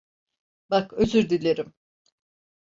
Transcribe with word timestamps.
Bak, 0.69 0.93
özür 0.93 1.29
dilerim. 1.29 1.73